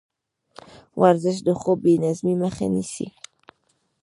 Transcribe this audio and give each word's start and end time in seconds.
ورزش 1.01 1.37
د 1.47 1.49
خوب 1.59 1.77
بېنظمۍ 1.85 2.35
مخه 2.43 2.65
نیسي. 2.73 3.07